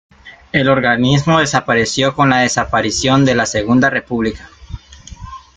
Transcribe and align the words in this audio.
El 0.51 0.67
organismo 0.67 1.37
desapareció 1.41 2.15
con 2.15 2.31
la 2.31 2.37
desaparición 2.39 3.23
de 3.23 3.35
la 3.35 3.45
Segunda 3.45 3.91
República. 3.91 4.49